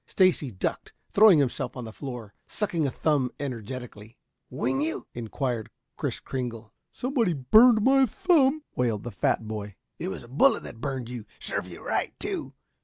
[0.07, 4.17] Stacy ducked, throwing himself on the floor, sucking a thumb energetically.
[4.49, 6.73] "Wing you?" inquired Kris Kringle.
[6.91, 9.75] "Somebody burned my thumb," wailed the fat boy.
[9.99, 11.27] "It was a bullet that burned you.
[11.39, 12.53] Served you right too.